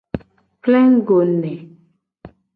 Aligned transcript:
Plengugo 0.63 1.19
ne. 1.41 1.53